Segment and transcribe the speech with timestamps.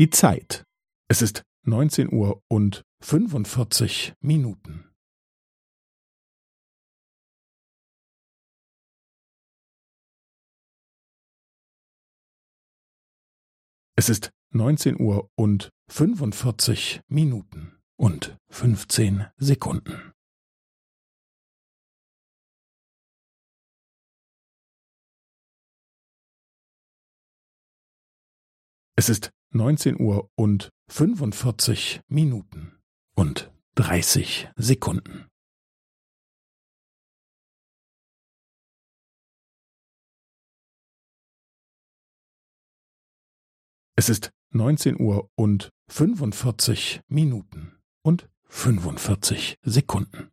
[0.00, 0.64] Die Zeit.
[1.10, 4.90] Es ist neunzehn Uhr und fünfundvierzig Minuten.
[13.94, 20.14] Es ist neunzehn Uhr und fünfundvierzig Minuten und fünfzehn Sekunden.
[28.96, 32.78] Es ist neunzehn Uhr und fünfundvierzig Minuten
[33.14, 35.26] und dreißig Sekunden.
[43.96, 50.30] Es ist neunzehn Uhr und fünfundvierzig Minuten und fünfundvierzig Sekunden.